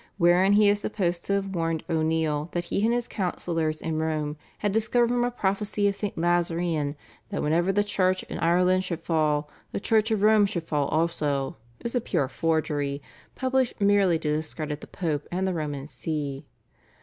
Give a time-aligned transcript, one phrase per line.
[0.17, 4.35] wherein he is supposed to have warned O'Neill that he and his councillors in Rome
[4.57, 6.15] had discovered from a prophecy of St.
[6.17, 6.95] Laserian
[7.29, 11.55] that whenever the Church in Ireland should fall the Church of Rome should fall also,
[11.85, 12.99] is a pure forgery
[13.35, 16.47] published merely to discredit the Pope and the Roman See.